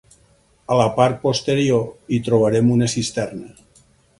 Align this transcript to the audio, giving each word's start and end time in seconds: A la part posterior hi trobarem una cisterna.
A 0.75 0.77
la 0.79 0.87
part 0.95 1.19
posterior 1.27 1.85
hi 2.17 2.21
trobarem 2.31 2.73
una 2.77 2.89
cisterna. 2.95 3.55